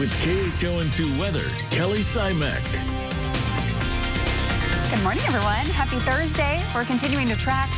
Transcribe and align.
with 0.00 0.10
KHON2 0.22 1.20
Weather, 1.20 1.46
Kelly 1.70 1.98
Simek. 1.98 2.64
Good 4.88 5.02
morning, 5.02 5.22
everyone. 5.26 5.66
Happy 5.76 5.98
Thursday. 5.98 6.64
We're 6.74 6.86
continuing 6.86 7.28
to 7.28 7.36
track 7.36 7.70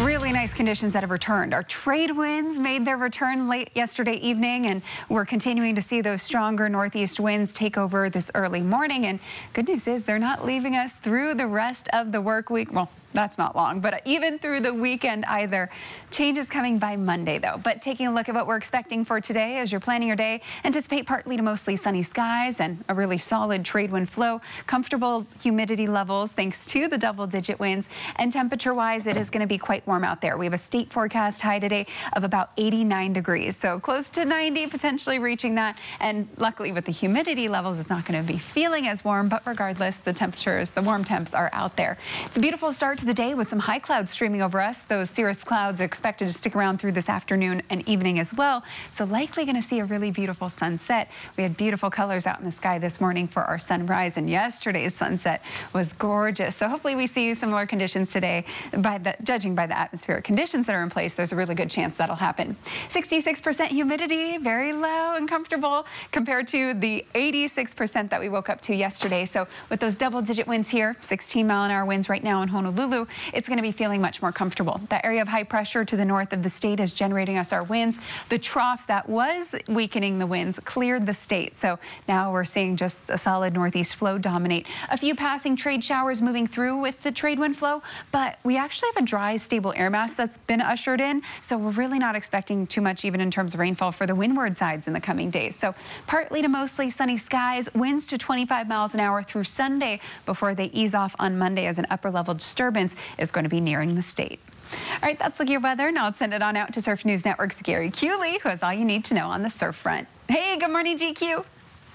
really 0.00 0.32
nice 0.32 0.52
conditions 0.52 0.92
that 0.94 1.04
have 1.04 1.12
returned. 1.12 1.54
Our 1.54 1.62
trade 1.62 2.10
winds 2.16 2.58
made 2.58 2.84
their 2.84 2.96
return 2.96 3.48
late 3.48 3.70
yesterday 3.76 4.14
evening, 4.14 4.66
and 4.66 4.82
we're 5.08 5.24
continuing 5.24 5.76
to 5.76 5.80
see 5.80 6.00
those 6.00 6.20
stronger 6.20 6.68
northeast 6.68 7.20
winds 7.20 7.54
take 7.54 7.78
over 7.78 8.10
this 8.10 8.28
early 8.34 8.62
morning. 8.62 9.06
And 9.06 9.20
good 9.52 9.68
news 9.68 9.86
is 9.86 10.04
they're 10.04 10.18
not 10.18 10.44
leaving 10.44 10.74
us 10.74 10.96
through 10.96 11.34
the 11.34 11.46
rest 11.46 11.88
of 11.92 12.10
the 12.10 12.20
work 12.20 12.50
week. 12.50 12.72
Well, 12.72 12.90
that's 13.12 13.38
not 13.38 13.56
long, 13.56 13.80
but 13.80 14.02
even 14.04 14.38
through 14.38 14.60
the 14.60 14.74
weekend 14.74 15.24
either. 15.26 15.70
Change 16.10 16.38
is 16.38 16.48
coming 16.48 16.78
by 16.78 16.96
Monday, 16.96 17.38
though. 17.38 17.60
But 17.62 17.80
taking 17.82 18.06
a 18.06 18.12
look 18.12 18.28
at 18.28 18.34
what 18.34 18.46
we're 18.46 18.56
expecting 18.56 19.04
for 19.04 19.20
today 19.20 19.58
as 19.58 19.72
you're 19.72 19.80
planning 19.80 20.08
your 20.08 20.16
day, 20.16 20.42
anticipate 20.64 21.06
partly 21.06 21.36
to 21.36 21.42
mostly 21.42 21.76
sunny 21.76 22.02
skies 22.02 22.60
and 22.60 22.84
a 22.88 22.94
really 22.94 23.18
solid 23.18 23.64
trade 23.64 23.90
wind 23.90 24.10
flow, 24.10 24.40
comfortable 24.66 25.26
humidity 25.40 25.86
levels 25.86 26.32
thanks 26.32 26.66
to 26.66 26.88
the 26.88 26.98
double-digit 26.98 27.58
winds, 27.58 27.88
and 28.16 28.32
temperature-wise, 28.32 29.06
it 29.06 29.16
is 29.16 29.30
going 29.30 29.40
to 29.40 29.46
be 29.46 29.58
quite 29.58 29.86
warm 29.86 30.04
out 30.04 30.20
there. 30.20 30.36
We 30.36 30.46
have 30.46 30.54
a 30.54 30.58
state 30.58 30.92
forecast 30.92 31.40
high 31.40 31.58
today 31.58 31.86
of 32.14 32.24
about 32.24 32.50
89 32.56 33.12
degrees, 33.14 33.56
so 33.56 33.80
close 33.80 34.10
to 34.10 34.24
90, 34.24 34.66
potentially 34.66 35.18
reaching 35.18 35.54
that. 35.54 35.78
And 36.00 36.28
luckily, 36.36 36.72
with 36.72 36.84
the 36.84 36.92
humidity 36.92 37.48
levels, 37.48 37.80
it's 37.80 37.90
not 37.90 38.04
going 38.04 38.20
to 38.20 38.26
be 38.26 38.38
feeling 38.38 38.86
as 38.86 39.04
warm, 39.04 39.28
but 39.28 39.46
regardless, 39.46 39.98
the 39.98 40.12
temperatures, 40.12 40.70
the 40.70 40.82
warm 40.82 41.04
temps 41.04 41.34
are 41.34 41.50
out 41.52 41.76
there. 41.76 41.96
It's 42.24 42.36
a 42.36 42.40
beautiful 42.40 42.72
start 42.72 42.97
to 42.98 43.06
the 43.06 43.14
day 43.14 43.32
with 43.32 43.48
some 43.48 43.60
high 43.60 43.78
clouds 43.78 44.10
streaming 44.10 44.42
over 44.42 44.60
us. 44.60 44.80
Those 44.82 45.08
cirrus 45.08 45.44
clouds 45.44 45.80
expected 45.80 46.26
to 46.26 46.34
stick 46.34 46.56
around 46.56 46.78
through 46.78 46.92
this 46.92 47.08
afternoon 47.08 47.62
and 47.70 47.88
evening 47.88 48.18
as 48.18 48.34
well. 48.34 48.64
So 48.90 49.04
likely 49.04 49.44
going 49.44 49.54
to 49.54 49.62
see 49.62 49.78
a 49.78 49.84
really 49.84 50.10
beautiful 50.10 50.48
sunset. 50.48 51.08
We 51.36 51.44
had 51.44 51.56
beautiful 51.56 51.90
colors 51.90 52.26
out 52.26 52.40
in 52.40 52.44
the 52.44 52.50
sky 52.50 52.78
this 52.78 53.00
morning 53.00 53.28
for 53.28 53.44
our 53.44 53.56
sunrise 53.56 54.16
and 54.16 54.28
yesterday's 54.28 54.96
sunset 54.96 55.44
was 55.72 55.92
gorgeous. 55.92 56.56
So 56.56 56.66
hopefully 56.66 56.96
we 56.96 57.06
see 57.06 57.32
similar 57.36 57.66
conditions 57.66 58.10
today. 58.10 58.44
By 58.76 58.98
the 58.98 59.14
judging 59.22 59.54
by 59.54 59.68
the 59.68 59.78
atmospheric 59.78 60.24
conditions 60.24 60.66
that 60.66 60.74
are 60.74 60.82
in 60.82 60.90
place, 60.90 61.14
there's 61.14 61.30
a 61.30 61.36
really 61.36 61.54
good 61.54 61.70
chance 61.70 61.98
that'll 61.98 62.16
happen. 62.16 62.56
66% 62.88 63.68
humidity, 63.68 64.38
very 64.38 64.72
low 64.72 65.14
and 65.14 65.28
comfortable 65.28 65.86
compared 66.10 66.48
to 66.48 66.74
the 66.74 67.04
86% 67.14 68.10
that 68.10 68.18
we 68.18 68.28
woke 68.28 68.48
up 68.48 68.60
to 68.62 68.74
yesterday. 68.74 69.24
So 69.24 69.46
with 69.70 69.78
those 69.78 69.94
double 69.94 70.20
digit 70.20 70.48
winds 70.48 70.68
here, 70.68 70.96
16 71.00 71.46
mile 71.46 71.64
an 71.64 71.70
hour 71.70 71.84
winds 71.84 72.08
right 72.08 72.24
now 72.24 72.42
in 72.42 72.48
Honolulu, 72.48 72.87
it's 73.32 73.48
going 73.48 73.58
to 73.58 73.62
be 73.62 73.72
feeling 73.72 74.00
much 74.00 74.22
more 74.22 74.32
comfortable. 74.32 74.80
That 74.88 75.04
area 75.04 75.22
of 75.22 75.28
high 75.28 75.44
pressure 75.44 75.84
to 75.84 75.96
the 75.96 76.04
north 76.04 76.32
of 76.32 76.42
the 76.42 76.50
state 76.50 76.80
is 76.80 76.92
generating 76.92 77.36
us 77.36 77.52
our 77.52 77.62
winds. 77.62 77.98
The 78.28 78.38
trough 78.38 78.86
that 78.86 79.08
was 79.08 79.54
weakening 79.68 80.18
the 80.18 80.26
winds 80.26 80.58
cleared 80.60 81.06
the 81.06 81.14
state. 81.14 81.56
So 81.56 81.78
now 82.08 82.32
we're 82.32 82.44
seeing 82.44 82.76
just 82.76 83.10
a 83.10 83.18
solid 83.18 83.54
northeast 83.54 83.94
flow 83.94 84.18
dominate. 84.18 84.66
A 84.90 84.96
few 84.96 85.14
passing 85.14 85.56
trade 85.56 85.84
showers 85.84 86.22
moving 86.22 86.46
through 86.46 86.80
with 86.80 87.02
the 87.02 87.12
trade 87.12 87.38
wind 87.38 87.56
flow, 87.56 87.82
but 88.12 88.38
we 88.44 88.56
actually 88.56 88.88
have 88.94 89.04
a 89.04 89.06
dry, 89.06 89.36
stable 89.36 89.72
air 89.76 89.90
mass 89.90 90.14
that's 90.14 90.38
been 90.38 90.60
ushered 90.60 91.00
in. 91.00 91.22
So 91.42 91.58
we're 91.58 91.70
really 91.70 91.98
not 91.98 92.16
expecting 92.16 92.66
too 92.66 92.80
much 92.80 93.04
even 93.04 93.20
in 93.20 93.30
terms 93.30 93.54
of 93.54 93.60
rainfall 93.60 93.92
for 93.92 94.06
the 94.06 94.14
windward 94.14 94.56
sides 94.56 94.86
in 94.86 94.92
the 94.92 95.00
coming 95.00 95.30
days. 95.30 95.56
So 95.56 95.74
partly 96.06 96.42
to 96.42 96.48
mostly 96.48 96.90
sunny 96.90 97.16
skies, 97.16 97.72
winds 97.74 98.06
to 98.08 98.18
25 98.18 98.68
miles 98.68 98.94
an 98.94 99.00
hour 99.00 99.22
through 99.22 99.44
Sunday 99.44 100.00
before 100.26 100.54
they 100.54 100.66
ease 100.66 100.94
off 100.94 101.14
on 101.18 101.38
Monday 101.38 101.66
as 101.66 101.78
an 101.78 101.86
upper 101.90 102.10
level 102.10 102.34
disturbance 102.34 102.77
is 103.18 103.30
going 103.30 103.44
to 103.44 103.50
be 103.50 103.60
nearing 103.60 103.94
the 103.94 104.02
state. 104.02 104.40
All 104.72 104.98
right, 105.02 105.18
that's 105.18 105.40
look 105.40 105.48
your 105.48 105.60
weather. 105.60 105.90
Now 105.90 106.04
let's 106.04 106.18
send 106.18 106.34
it 106.34 106.42
on 106.42 106.56
out 106.56 106.72
to 106.74 106.82
Surf 106.82 107.04
News 107.04 107.24
Network's 107.24 107.60
Gary 107.62 107.90
Kewley, 107.90 108.40
who 108.40 108.48
has 108.48 108.62
all 108.62 108.72
you 108.72 108.84
need 108.84 109.04
to 109.06 109.14
know 109.14 109.28
on 109.28 109.42
the 109.42 109.50
surf 109.50 109.76
front. 109.76 110.08
Hey, 110.28 110.58
good 110.58 110.70
morning, 110.70 110.98
GQ. 110.98 111.44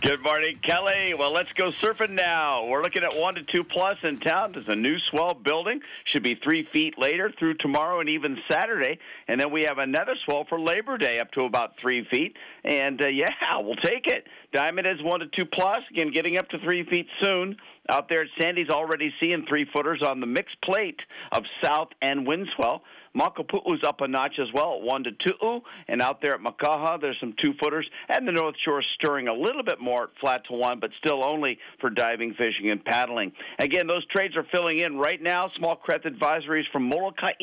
Good 0.03 0.21
morning, 0.21 0.57
Kelly. 0.61 1.13
Well, 1.13 1.31
let's 1.31 1.51
go 1.53 1.71
surfing 1.81 2.09
now. 2.09 2.65
We're 2.65 2.81
looking 2.81 3.03
at 3.03 3.13
one 3.15 3.35
to 3.35 3.43
two 3.43 3.63
plus 3.63 3.95
in 4.03 4.19
town. 4.19 4.51
There's 4.51 4.67
a 4.67 4.75
new 4.75 4.97
swell 5.09 5.33
building. 5.33 5.79
Should 6.11 6.23
be 6.23 6.35
three 6.43 6.67
feet 6.73 6.95
later 6.97 7.31
through 7.39 7.53
tomorrow 7.53 8.01
and 8.01 8.09
even 8.09 8.38
Saturday. 8.51 8.99
And 9.29 9.39
then 9.39 9.49
we 9.49 9.63
have 9.63 9.77
another 9.77 10.16
swell 10.25 10.43
for 10.49 10.59
Labor 10.59 10.97
Day 10.97 11.22
up 11.22 11.31
to 11.31 11.45
about 11.45 11.75
three 11.81 12.05
feet. 12.11 12.35
And 12.66 13.01
uh, 13.01 13.07
yeah, 13.07 13.29
we'll 13.59 13.77
take 13.77 14.07
it. 14.07 14.27
Diamond 14.53 14.86
is 14.88 15.02
one 15.02 15.19
to 15.19 15.25
two 15.28 15.46
plus. 15.46 15.80
Again, 15.91 16.12
getting 16.14 16.38
up 16.38 16.47
to 16.50 16.59
three 16.59 16.86
feet 16.86 17.08
soon. 17.22 17.58
Out 17.90 18.08
there 18.08 18.22
at 18.22 18.28
Sandy's 18.40 18.69
already 18.69 19.14
seeing 19.19 19.46
three 19.47 19.66
footers 19.74 20.02
on 20.02 20.22
the 20.22 20.28
mixed 20.28 20.62
plate 20.64 21.00
of 21.31 21.44
south 21.62 21.90
and 22.02 22.25
wind 22.25 22.47
swell. 22.56 22.84
Makapu'u's 23.16 23.84
up 23.86 24.02
a 24.02 24.08
notch 24.08 24.40
as 24.40 24.47
well 24.53 24.78
at 24.78 24.81
1 24.81 25.03
to 25.03 25.12
2. 25.12 25.59
And 25.88 26.02
out 26.02 26.22
there 26.22 26.34
at 26.34 26.41
Makaha, 26.41 27.00
there's 27.00 27.18
some 27.19 27.36
two 27.41 27.53
footers. 27.62 27.88
And 28.09 28.28
the 28.28 28.31
North 28.31 28.56
Shore 28.66 28.81
stirring 28.96 29.28
a 29.28 29.34
little 29.34 29.64
bit 29.64 29.80
more 29.80 30.03
at 30.06 30.09
flat 30.19 30.41
to 30.47 30.53
1, 30.53 30.80
but 30.80 30.90
still 31.03 31.24
only 31.24 31.59
for 31.80 31.90
diving, 31.90 32.34
fishing, 32.34 32.72
and 32.72 32.84
paddling. 32.84 33.31
Again, 33.59 33.88
those 33.88 34.06
trades 34.08 34.35
are 34.35 34.46
filling 34.52 34.80
in 34.80 34.97
right 34.97 35.22
now. 35.22 35.52
Small 35.58 35.75
craft 35.75 36.06
advisories 36.06 36.64
from 36.72 36.90
Molokai 36.90 37.34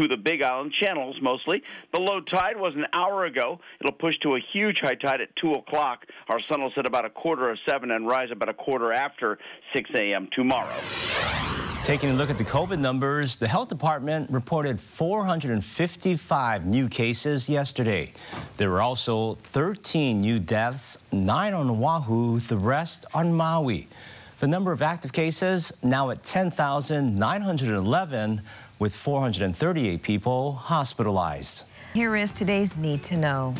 to 0.00 0.08
the 0.08 0.16
Big 0.16 0.42
Island 0.42 0.72
channels 0.80 1.16
mostly. 1.22 1.62
The 1.92 2.00
low 2.00 2.20
tide 2.20 2.56
was 2.56 2.74
an 2.74 2.86
hour 2.92 3.26
ago. 3.26 3.60
It'll 3.80 3.96
push 3.96 4.18
to 4.22 4.34
a 4.34 4.40
huge 4.52 4.78
high 4.82 4.94
tide 4.94 5.20
at 5.20 5.34
2 5.36 5.52
o'clock. 5.52 6.00
Our 6.28 6.40
sun 6.52 6.62
will 6.62 6.72
set 6.74 6.86
about 6.86 7.06
a 7.06 7.10
quarter 7.10 7.50
of 7.50 7.58
7 7.66 7.90
and 7.90 8.06
rise 8.06 8.30
about 8.30 8.50
a 8.50 8.54
quarter 8.54 8.92
after 8.92 9.38
6 9.74 9.90
a.m. 9.98 10.28
tomorrow. 10.32 10.76
Taking 11.80 12.10
a 12.10 12.14
look 12.14 12.30
at 12.30 12.38
the 12.38 12.44
COVID 12.44 12.78
numbers, 12.78 13.34
the 13.36 13.48
health 13.48 13.70
department 13.70 14.30
reported 14.30 14.78
455 14.78 16.66
new 16.66 16.88
cases 16.88 17.48
yesterday. 17.48 18.12
There 18.58 18.70
were 18.70 18.82
also 18.82 19.34
13 19.34 20.20
new 20.20 20.38
deaths, 20.38 20.98
nine 21.10 21.54
on 21.54 21.70
Oahu, 21.70 22.38
the 22.38 22.58
rest 22.58 23.06
on 23.14 23.32
Maui. 23.32 23.88
The 24.38 24.46
number 24.46 24.70
of 24.72 24.82
active 24.82 25.12
cases 25.12 25.72
now 25.82 26.10
at 26.10 26.22
10,911 26.22 28.42
with 28.78 28.94
438 28.94 30.02
people 30.02 30.52
hospitalized. 30.52 31.64
Here 31.94 32.14
is 32.14 32.30
today's 32.32 32.76
Need 32.76 33.02
to 33.04 33.16
Know. 33.16 33.54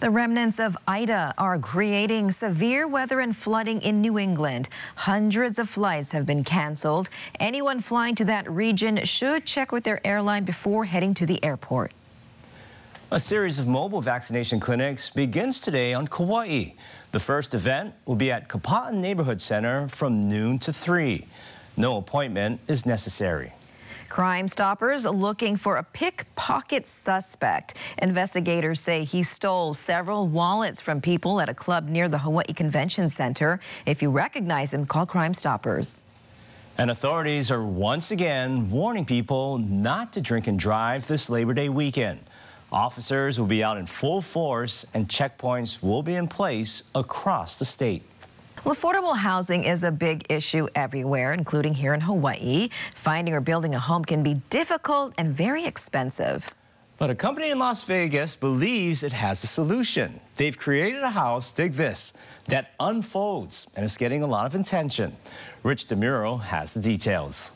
The 0.00 0.10
remnants 0.10 0.58
of 0.58 0.76
Ida 0.86 1.34
are 1.38 1.58
creating 1.58 2.30
severe 2.30 2.86
weather 2.86 3.20
and 3.20 3.36
flooding 3.36 3.80
in 3.82 4.00
New 4.00 4.18
England. 4.18 4.68
Hundreds 4.96 5.58
of 5.58 5.68
flights 5.68 6.12
have 6.12 6.26
been 6.26 6.44
canceled. 6.44 7.08
Anyone 7.40 7.80
flying 7.80 8.14
to 8.16 8.24
that 8.26 8.50
region 8.50 9.04
should 9.04 9.44
check 9.44 9.72
with 9.72 9.84
their 9.84 10.04
airline 10.06 10.44
before 10.44 10.84
heading 10.84 11.14
to 11.14 11.26
the 11.26 11.42
airport. 11.44 11.92
A 13.10 13.20
series 13.20 13.58
of 13.58 13.68
mobile 13.68 14.00
vaccination 14.00 14.58
clinics 14.58 15.10
begins 15.10 15.60
today 15.60 15.94
on 15.94 16.08
Kauai. 16.08 16.70
The 17.12 17.20
first 17.20 17.54
event 17.54 17.94
will 18.06 18.16
be 18.16 18.32
at 18.32 18.48
Kapa'a 18.48 18.92
Neighborhood 18.92 19.40
Center 19.40 19.86
from 19.86 20.20
noon 20.20 20.58
to 20.60 20.72
3. 20.72 21.24
No 21.76 21.96
appointment 21.96 22.60
is 22.66 22.84
necessary. 22.84 23.52
Crime 24.08 24.48
Stoppers 24.48 25.04
looking 25.04 25.56
for 25.56 25.76
a 25.76 25.82
pickpocket 25.82 26.86
suspect. 26.86 27.74
Investigators 28.00 28.80
say 28.80 29.04
he 29.04 29.22
stole 29.22 29.74
several 29.74 30.26
wallets 30.28 30.80
from 30.80 31.00
people 31.00 31.40
at 31.40 31.48
a 31.48 31.54
club 31.54 31.88
near 31.88 32.08
the 32.08 32.18
Hawaii 32.18 32.52
Convention 32.54 33.08
Center. 33.08 33.60
If 33.86 34.02
you 34.02 34.10
recognize 34.10 34.72
him, 34.72 34.86
call 34.86 35.06
Crime 35.06 35.34
Stoppers. 35.34 36.04
And 36.76 36.90
authorities 36.90 37.50
are 37.50 37.64
once 37.64 38.10
again 38.10 38.70
warning 38.70 39.04
people 39.04 39.58
not 39.58 40.12
to 40.14 40.20
drink 40.20 40.46
and 40.46 40.58
drive 40.58 41.06
this 41.06 41.30
Labor 41.30 41.54
Day 41.54 41.68
weekend. 41.68 42.20
Officers 42.72 43.38
will 43.38 43.46
be 43.46 43.62
out 43.62 43.76
in 43.76 43.86
full 43.86 44.20
force 44.20 44.84
and 44.92 45.08
checkpoints 45.08 45.82
will 45.82 46.02
be 46.02 46.16
in 46.16 46.26
place 46.26 46.82
across 46.94 47.54
the 47.54 47.64
state. 47.64 48.02
Well, 48.64 48.74
affordable 48.74 49.18
housing 49.18 49.64
is 49.64 49.84
a 49.84 49.92
big 49.92 50.24
issue 50.30 50.68
everywhere, 50.74 51.34
including 51.34 51.74
here 51.74 51.92
in 51.92 52.00
Hawaii. 52.00 52.70
Finding 52.94 53.34
or 53.34 53.42
building 53.42 53.74
a 53.74 53.78
home 53.78 54.06
can 54.06 54.22
be 54.22 54.40
difficult 54.48 55.12
and 55.18 55.28
very 55.28 55.66
expensive. 55.66 56.54
But 56.96 57.10
a 57.10 57.14
company 57.14 57.50
in 57.50 57.58
Las 57.58 57.82
Vegas 57.82 58.34
believes 58.34 59.02
it 59.02 59.12
has 59.12 59.44
a 59.44 59.46
solution. 59.46 60.18
They've 60.36 60.56
created 60.56 61.02
a 61.02 61.10
house, 61.10 61.52
dig 61.52 61.72
this, 61.72 62.14
that 62.46 62.70
unfolds 62.80 63.66
and 63.76 63.84
is 63.84 63.98
getting 63.98 64.22
a 64.22 64.26
lot 64.26 64.46
of 64.46 64.58
attention. 64.58 65.14
Rich 65.62 65.88
DeMuro 65.88 66.40
has 66.40 66.72
the 66.72 66.80
details. 66.80 67.50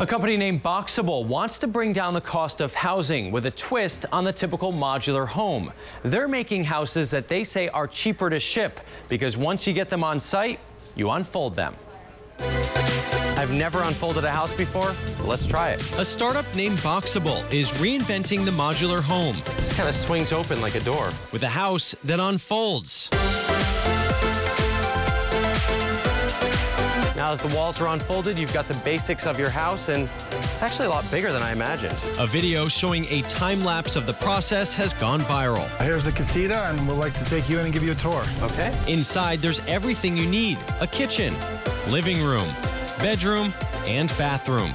A 0.00 0.06
company 0.06 0.36
named 0.36 0.62
Boxable 0.62 1.26
wants 1.26 1.58
to 1.58 1.66
bring 1.66 1.92
down 1.92 2.14
the 2.14 2.20
cost 2.20 2.60
of 2.60 2.72
housing 2.72 3.32
with 3.32 3.46
a 3.46 3.50
twist 3.50 4.06
on 4.12 4.22
the 4.22 4.32
typical 4.32 4.72
modular 4.72 5.26
home. 5.26 5.72
They're 6.04 6.28
making 6.28 6.62
houses 6.62 7.10
that 7.10 7.26
they 7.26 7.42
say 7.42 7.66
are 7.70 7.88
cheaper 7.88 8.30
to 8.30 8.38
ship 8.38 8.78
because 9.08 9.36
once 9.36 9.66
you 9.66 9.72
get 9.72 9.90
them 9.90 10.04
on 10.04 10.20
site, 10.20 10.60
you 10.94 11.10
unfold 11.10 11.56
them. 11.56 11.74
I've 12.38 13.50
never 13.50 13.82
unfolded 13.82 14.22
a 14.22 14.30
house 14.30 14.52
before. 14.54 14.94
Let's 15.26 15.48
try 15.48 15.70
it. 15.70 15.82
A 15.98 16.04
startup 16.04 16.46
named 16.54 16.78
Boxable 16.78 17.42
is 17.52 17.72
reinventing 17.72 18.44
the 18.44 18.52
modular 18.52 19.00
home. 19.00 19.34
This 19.56 19.72
kind 19.72 19.88
of 19.88 19.96
swings 19.96 20.32
open 20.32 20.60
like 20.60 20.76
a 20.76 20.80
door. 20.80 21.10
With 21.32 21.42
a 21.42 21.48
house 21.48 21.96
that 22.04 22.20
unfolds. 22.20 23.10
Now 27.28 27.34
that 27.34 27.46
the 27.46 27.54
walls 27.54 27.78
are 27.78 27.88
unfolded, 27.88 28.38
you've 28.38 28.54
got 28.54 28.68
the 28.68 28.80
basics 28.86 29.26
of 29.26 29.38
your 29.38 29.50
house, 29.50 29.90
and 29.90 30.08
it's 30.30 30.62
actually 30.62 30.86
a 30.86 30.88
lot 30.88 31.04
bigger 31.10 31.30
than 31.30 31.42
I 31.42 31.52
imagined. 31.52 31.94
A 32.18 32.26
video 32.26 32.68
showing 32.68 33.04
a 33.10 33.20
time 33.20 33.60
lapse 33.60 33.96
of 33.96 34.06
the 34.06 34.14
process 34.14 34.72
has 34.72 34.94
gone 34.94 35.20
viral. 35.20 35.68
Here's 35.82 36.04
the 36.04 36.12
casita, 36.12 36.64
and 36.70 36.88
we'd 36.88 36.94
like 36.94 37.12
to 37.18 37.26
take 37.26 37.46
you 37.50 37.58
in 37.58 37.66
and 37.66 37.74
give 37.74 37.82
you 37.82 37.92
a 37.92 37.96
tour. 37.96 38.24
Okay. 38.40 38.74
Inside, 38.90 39.40
there's 39.40 39.60
everything 39.66 40.16
you 40.16 40.26
need 40.26 40.56
a 40.80 40.86
kitchen, 40.86 41.34
living 41.90 42.22
room, 42.24 42.48
bedroom, 43.00 43.52
and 43.86 44.08
bathroom. 44.16 44.72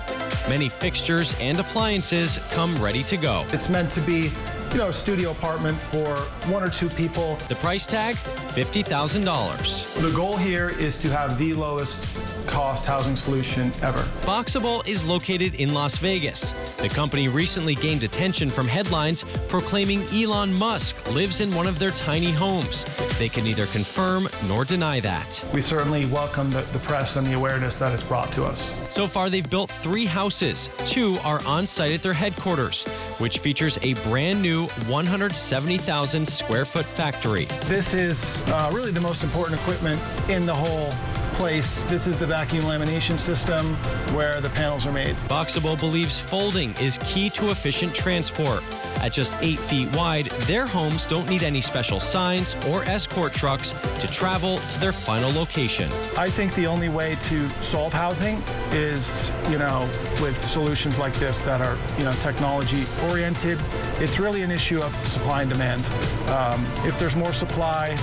Many 0.48 0.70
fixtures 0.70 1.36
and 1.40 1.60
appliances 1.60 2.38
come 2.52 2.76
ready 2.76 3.02
to 3.02 3.18
go. 3.18 3.48
It's 3.50 3.68
meant 3.68 3.90
to 3.94 4.02
be, 4.02 4.32
you 4.74 4.80
know, 4.80 4.88
a 4.88 4.94
studio 4.94 5.30
apartment 5.30 5.78
for 5.78 6.16
one 6.52 6.64
or 6.64 6.70
two 6.70 6.90
people. 6.90 7.36
The 7.48 7.56
price 7.56 7.86
tag 7.86 8.16
$50,000. 8.16 10.02
The 10.02 10.12
goal 10.16 10.36
here 10.36 10.70
is 10.70 10.98
to 10.98 11.10
have 11.10 11.38
the 11.38 11.54
lowest 11.54 12.00
cost 12.48 12.86
housing 12.86 13.16
solution 13.16 13.72
ever. 13.84 14.02
Boxable 14.22 14.88
is 14.88 15.06
located 15.06 15.56
in 15.56 15.74
Las 15.74 15.98
Vegas. 15.98 16.52
The 16.78 16.90
company 16.90 17.28
recently 17.28 17.75
gained 17.75 18.04
attention 18.04 18.50
from 18.50 18.68
headlines 18.68 19.24
proclaiming 19.48 20.04
Elon 20.12 20.58
Musk 20.58 21.12
lives 21.12 21.40
in 21.40 21.54
one 21.54 21.68
of 21.68 21.78
their 21.78 21.92
tiny 21.92 22.31
homes. 22.31 22.84
They 23.19 23.30
can 23.30 23.44
neither 23.44 23.68
confirm 23.68 24.28
nor 24.48 24.66
deny 24.66 25.00
that. 25.02 25.44
We 25.54 25.62
certainly 25.62 26.06
welcome 26.08 26.50
the, 26.50 26.62
the 26.74 26.80
press 26.80 27.16
and 27.16 27.26
the 27.28 27.34
awareness 27.34 27.76
that 27.78 27.92
it's 27.94 28.04
brought 28.04 28.31
to 28.34 28.44
us. 28.44 28.72
So 28.90 29.08
far, 29.08 29.30
they've 29.30 29.50
built 29.50 29.69
three 29.69 30.06
houses. 30.06 30.69
Two 30.86 31.18
are 31.24 31.44
on 31.46 31.68
site 31.68 31.92
at 31.92 32.02
their 32.02 32.14
headquarters, 32.14 32.84
which 33.19 33.38
features 33.38 33.78
a 33.84 33.94
brand 34.06 34.42
new 34.42 34.62
170,000 34.88 36.27
square 36.27 36.65
foot 36.65 36.86
factory. 36.86 37.45
This 37.65 37.94
is 37.94 38.38
uh, 38.48 38.71
really 38.74 38.92
the 38.92 39.01
most 39.01 39.24
important 39.24 39.60
equipment 39.60 40.00
in 40.30 40.45
the 40.45 40.54
whole 40.54 40.92
place. 41.33 41.83
This 41.85 42.07
is 42.07 42.18
the 42.18 42.25
vacuum 42.25 42.63
lamination 42.65 43.19
system 43.19 43.75
where 44.15 44.39
the 44.41 44.50
panels 44.50 44.85
are 44.85 44.91
made. 44.91 45.15
Boxable 45.27 45.80
believes 45.80 46.19
folding 46.19 46.74
is 46.81 46.97
key 47.03 47.30
to 47.31 47.51
efficient 47.51 47.94
transport. 47.94 48.63
At 48.97 49.12
just 49.12 49.35
eight 49.41 49.59
feet 49.59 49.94
wide, 49.95 50.27
their 50.47 50.65
homes 50.65 51.06
don't 51.06 51.27
need 51.30 51.44
any 51.44 51.59
special 51.59 52.00
signs 52.00 52.56
or 52.68 52.83
escort 52.85 53.33
trucks 53.33 53.74
to 54.00 54.07
travel 54.07 54.57
to 54.57 54.80
their 54.80 54.94
final 54.94 55.31
location. 55.31 55.91
I 56.18 56.30
think 56.30 56.56
the 56.56 56.68
only 56.68 56.89
way 56.89 57.15
to 57.21 57.50
solve 57.50 57.91
housing 57.91 58.41
is, 58.71 59.30
you 59.50 59.57
know, 59.57 59.89
with 60.21 60.38
solutions 60.38 60.97
like 60.97 61.13
this 61.15 61.41
that 61.44 61.62
are, 61.62 61.77
you 61.97 62.06
know, 62.06 62.13
technology 62.21 62.85
oriented. 63.09 63.59
It's 64.00 64.19
really 64.19 64.41
an 64.41 64.51
issue 64.51 64.80
of 64.80 64.95
supply 65.07 65.41
and 65.41 65.50
demand. 65.51 65.83
Um, 66.30 66.65
if 66.85 66.97
there's 66.97 67.15
more 67.15 67.33
supply, 67.33 67.97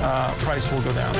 uh, 0.00 0.34
price 0.38 0.70
will 0.72 0.82
go 0.82 0.92
down. 0.92 1.14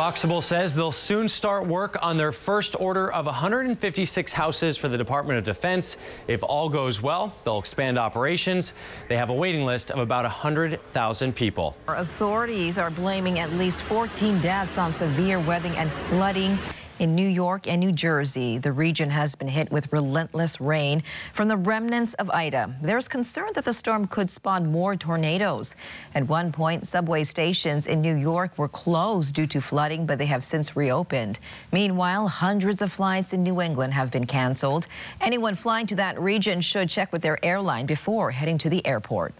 Boxable 0.00 0.42
says 0.42 0.74
they'll 0.74 0.92
soon 0.92 1.28
start 1.28 1.66
work 1.66 1.98
on 2.00 2.16
their 2.16 2.32
first 2.32 2.74
order 2.80 3.12
of 3.12 3.26
156 3.26 4.32
houses 4.32 4.78
for 4.78 4.88
the 4.88 4.96
Department 4.96 5.36
of 5.36 5.44
Defense. 5.44 5.98
If 6.26 6.42
all 6.42 6.70
goes 6.70 7.02
well, 7.02 7.34
they'll 7.44 7.58
expand 7.58 7.98
operations. 7.98 8.72
They 9.08 9.18
have 9.18 9.28
a 9.28 9.34
waiting 9.34 9.66
list 9.66 9.90
of 9.90 9.98
about 9.98 10.24
100,000 10.24 11.36
people. 11.36 11.76
Authorities 11.86 12.78
are 12.78 12.90
blaming 12.90 13.40
at 13.40 13.52
least 13.52 13.82
14 13.82 14.40
deaths 14.40 14.78
on 14.78 14.90
severe 14.90 15.38
weather 15.38 15.70
and 15.76 15.92
flooding 15.92 16.56
in 17.00 17.14
New 17.14 17.26
York 17.26 17.66
and 17.66 17.80
New 17.80 17.92
Jersey. 17.92 18.58
The 18.58 18.72
region 18.72 19.08
has 19.08 19.34
been 19.34 19.48
hit 19.48 19.72
with 19.72 19.90
relentless 19.90 20.60
rain 20.60 21.02
from 21.32 21.48
the 21.48 21.56
remnants 21.56 22.12
of 22.14 22.28
Ida. 22.30 22.76
There's 22.82 23.08
concern 23.08 23.48
that 23.54 23.64
the 23.64 23.72
storm 23.72 24.06
could 24.06 24.30
spawn 24.30 24.70
more 24.70 24.94
tornadoes. 24.96 25.74
At 26.14 26.28
one 26.28 26.52
point, 26.52 26.86
subway 26.86 27.24
stations 27.24 27.86
in 27.86 28.02
New 28.02 28.14
York 28.14 28.58
were 28.58 28.68
closed 28.68 29.34
due 29.34 29.46
to 29.46 29.62
flooding, 29.62 30.04
but 30.04 30.18
they 30.18 30.26
have 30.26 30.44
since 30.44 30.76
reopened. 30.76 31.38
Meanwhile, 31.72 32.28
hundreds 32.28 32.82
of 32.82 32.92
flights 32.92 33.32
in 33.32 33.42
New 33.42 33.62
England 33.62 33.94
have 33.94 34.10
been 34.10 34.26
canceled. 34.26 34.86
Anyone 35.22 35.54
flying 35.54 35.86
to 35.86 35.96
that 35.96 36.20
region 36.20 36.60
should 36.60 36.90
check 36.90 37.12
with 37.12 37.22
their 37.22 37.42
airline 37.42 37.86
before 37.86 38.32
heading 38.32 38.58
to 38.58 38.68
the 38.68 38.86
airport. 38.86 39.34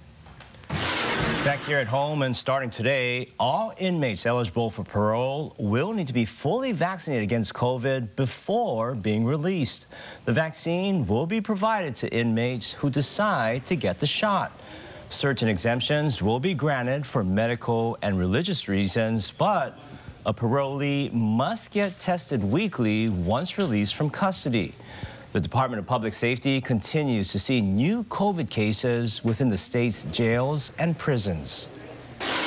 Back 1.42 1.60
here 1.60 1.78
at 1.78 1.87
home 1.87 2.20
and 2.20 2.37
starting 2.37 2.69
today, 2.69 3.31
all 3.40 3.72
inmates 3.78 4.26
eligible 4.26 4.69
for 4.69 4.84
parole 4.84 5.56
will 5.58 5.94
need 5.94 6.08
to 6.08 6.12
be 6.12 6.26
fully 6.26 6.72
vaccinated 6.72 7.22
against 7.22 7.54
COVID 7.54 8.14
before 8.14 8.94
being 8.94 9.25
released. 9.25 9.87
The 10.26 10.34
vaccine 10.34 11.06
will 11.06 11.25
be 11.25 11.40
provided 11.40 11.94
to 11.96 12.12
inmates 12.12 12.72
who 12.72 12.90
decide 12.90 13.64
to 13.66 13.75
get 13.75 14.00
the 14.00 14.06
shot. 14.06 14.52
Certain 15.08 15.48
exemptions 15.48 16.20
will 16.20 16.40
be 16.40 16.52
granted 16.52 17.06
for 17.06 17.25
medical 17.25 17.96
and 18.02 18.19
religious 18.19 18.69
reasons, 18.69 19.31
but 19.31 19.78
a 20.26 20.34
parolee 20.34 21.10
must 21.10 21.70
get 21.70 21.98
tested 21.98 22.44
weekly 22.44 23.08
once 23.08 23.56
released 23.56 23.94
from 23.94 24.10
custody. 24.10 24.75
The 25.32 25.41
Department 25.41 25.79
of 25.79 25.87
Public 25.87 26.12
Safety 26.12 26.61
continues 26.61 27.29
to 27.29 27.38
see 27.38 27.61
new 27.61 28.03
COVID 28.03 28.50
cases 28.50 29.23
within 29.23 29.47
the 29.47 29.56
state's 29.56 30.05
jails 30.06 30.73
and 30.77 30.99
prisons. 30.99 31.69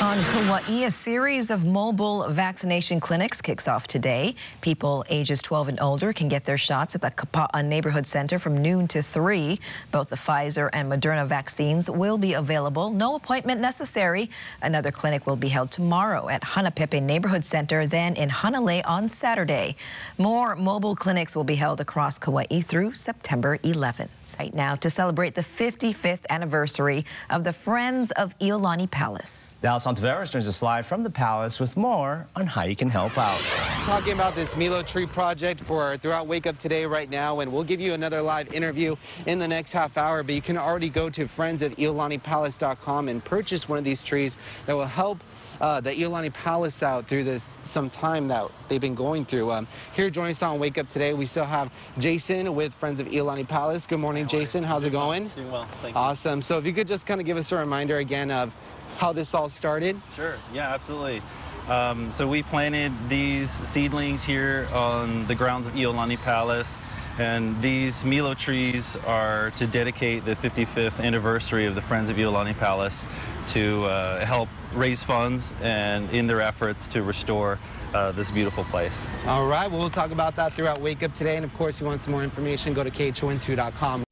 On 0.03 0.17
Kauai, 0.21 0.83
a 0.83 0.91
series 0.91 1.49
of 1.49 1.63
mobile 1.63 2.27
vaccination 2.27 2.99
clinics 2.99 3.41
kicks 3.41 3.69
off 3.69 3.87
today. 3.87 4.35
People 4.59 5.05
ages 5.09 5.41
12 5.41 5.69
and 5.69 5.79
older 5.79 6.11
can 6.11 6.27
get 6.27 6.43
their 6.43 6.57
shots 6.57 6.93
at 6.93 6.99
the 6.99 7.09
Kapa'a 7.09 7.63
Neighborhood 7.63 8.05
Center 8.05 8.37
from 8.37 8.61
noon 8.61 8.89
to 8.89 9.01
3. 9.01 9.61
Both 9.93 10.09
the 10.09 10.17
Pfizer 10.17 10.69
and 10.73 10.91
Moderna 10.91 11.25
vaccines 11.25 11.89
will 11.89 12.17
be 12.17 12.33
available. 12.33 12.89
No 12.89 13.15
appointment 13.15 13.61
necessary. 13.61 14.29
Another 14.61 14.91
clinic 14.91 15.25
will 15.25 15.37
be 15.37 15.47
held 15.47 15.71
tomorrow 15.71 16.27
at 16.27 16.41
Hanapepe 16.41 17.01
Neighborhood 17.01 17.45
Center, 17.45 17.87
then 17.87 18.17
in 18.17 18.27
Hanalei 18.27 18.81
on 18.85 19.07
Saturday. 19.07 19.77
More 20.17 20.53
mobile 20.57 20.97
clinics 20.97 21.33
will 21.33 21.45
be 21.45 21.55
held 21.55 21.79
across 21.79 22.19
Kauai 22.19 22.59
through 22.59 22.93
September 22.95 23.57
11th 23.59 24.22
right 24.39 24.53
now 24.53 24.75
to 24.75 24.89
celebrate 24.89 25.35
the 25.35 25.41
55th 25.41 26.25
anniversary 26.29 27.05
of 27.29 27.43
the 27.43 27.53
Friends 27.53 28.11
of 28.11 28.37
Iolani 28.39 28.89
Palace. 28.89 29.55
Dallas 29.61 29.85
Ontiveros 29.85 30.31
joins 30.31 30.47
us 30.47 30.61
live 30.61 30.85
from 30.85 31.03
the 31.03 31.09
palace 31.09 31.59
with 31.59 31.77
more 31.77 32.27
on 32.35 32.47
how 32.47 32.63
you 32.63 32.75
can 32.75 32.89
help 32.89 33.17
out. 33.17 33.39
Talking 33.85 34.13
about 34.13 34.35
this 34.35 34.55
Milo 34.55 34.83
Tree 34.83 35.05
project 35.05 35.61
for 35.61 35.97
throughout 35.97 36.27
Wake 36.27 36.47
Up 36.47 36.57
Today 36.57 36.85
right 36.85 37.09
now, 37.09 37.39
and 37.39 37.51
we'll 37.51 37.63
give 37.63 37.79
you 37.79 37.93
another 37.93 38.21
live 38.21 38.53
interview 38.53 38.95
in 39.25 39.39
the 39.39 39.47
next 39.47 39.71
half 39.71 39.97
hour, 39.97 40.23
but 40.23 40.35
you 40.35 40.41
can 40.41 40.57
already 40.57 40.89
go 40.89 41.09
to 41.09 41.25
friendsofiolanipalace.com 41.25 43.07
and 43.07 43.23
purchase 43.23 43.69
one 43.69 43.77
of 43.77 43.85
these 43.85 44.03
trees 44.03 44.37
that 44.65 44.73
will 44.73 44.85
help 44.85 45.19
uh, 45.63 45.79
the 45.79 45.91
Iolani 45.91 46.31
Palace 46.33 46.83
out 46.83 47.07
through 47.07 47.23
this 47.23 47.57
some 47.63 47.89
time 47.89 48.27
that 48.27 48.51
they've 48.67 48.81
been 48.81 48.95
going 48.95 49.23
through. 49.23 49.49
Um, 49.49 49.65
here 49.95 50.09
joining 50.09 50.31
us 50.31 50.43
on 50.43 50.59
Wake 50.59 50.77
Up 50.77 50.89
Today, 50.89 51.13
we 51.13 51.25
still 51.25 51.45
have 51.45 51.71
Jason 51.97 52.53
with 52.53 52.73
Friends 52.73 52.99
of 52.99 53.07
Iolani 53.07 53.47
Palace. 53.47 53.87
Good 53.87 54.01
morning, 54.01 54.27
Jason. 54.27 54.61
How's 54.61 54.83
it 54.83 54.89
going? 54.89 55.29
Doing 55.29 55.49
well, 55.49 55.65
thank 55.81 55.95
you. 55.95 56.01
Awesome. 56.01 56.41
So 56.41 56.57
if 56.57 56.65
you 56.65 56.73
could 56.73 56.89
just 56.89 57.05
kind 57.05 57.21
of 57.21 57.25
give 57.25 57.37
us 57.37 57.49
a 57.53 57.55
reminder 57.55 57.99
again 57.99 58.29
of 58.29 58.53
how 58.97 59.13
this 59.13 59.33
all 59.33 59.47
started. 59.47 59.99
Sure, 60.13 60.35
yeah, 60.53 60.73
absolutely. 60.73 61.21
Um, 61.69 62.11
so 62.11 62.27
we 62.27 62.43
planted 62.43 62.91
these 63.07 63.49
seedlings 63.65 64.21
here 64.21 64.67
on 64.73 65.25
the 65.27 65.35
grounds 65.35 65.65
of 65.65 65.73
Iolani 65.75 66.17
Palace. 66.17 66.77
And 67.19 67.61
these 67.61 68.03
Milo 68.03 68.33
trees 68.33 68.97
are 69.05 69.51
to 69.51 69.67
dedicate 69.67 70.25
the 70.25 70.35
55th 70.35 70.99
anniversary 70.99 71.67
of 71.67 71.75
the 71.75 71.81
Friends 71.81 72.09
of 72.09 72.17
Iolani 72.17 72.57
Palace 72.57 73.05
to 73.49 73.85
uh, 73.85 74.25
help 74.25 74.49
raise 74.73 75.03
funds 75.03 75.53
and 75.61 76.09
in 76.11 76.27
their 76.27 76.41
efforts 76.41 76.87
to 76.89 77.03
restore 77.03 77.59
uh, 77.93 78.11
this 78.11 78.31
beautiful 78.31 78.63
place. 78.65 79.05
All 79.27 79.47
right, 79.47 79.69
well, 79.69 79.79
we'll 79.79 79.89
talk 79.89 80.11
about 80.11 80.35
that 80.35 80.53
throughout 80.53 80.81
Wake 80.81 81.03
Up 81.03 81.13
today. 81.13 81.35
And 81.35 81.45
of 81.45 81.53
course, 81.53 81.75
if 81.75 81.81
you 81.81 81.87
want 81.87 82.01
some 82.01 82.11
more 82.11 82.23
information, 82.23 82.73
go 82.73 82.83
to 82.83 82.91
khon2.com. 82.91 84.03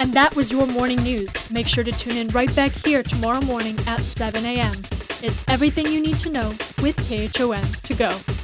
And 0.00 0.14
that 0.14 0.34
was 0.36 0.50
your 0.50 0.66
morning 0.66 1.02
news. 1.02 1.50
Make 1.50 1.66
sure 1.66 1.84
to 1.84 1.92
tune 1.92 2.16
in 2.16 2.28
right 2.28 2.54
back 2.54 2.72
here 2.72 3.02
tomorrow 3.02 3.40
morning 3.42 3.78
at 3.86 4.00
7 4.00 4.44
a.m. 4.44 4.76
It's 5.20 5.44
everything 5.48 5.86
you 5.86 6.00
need 6.00 6.18
to 6.20 6.30
know 6.30 6.50
with 6.80 6.96
KHON 6.96 7.82
to 7.82 7.94
go. 7.94 8.37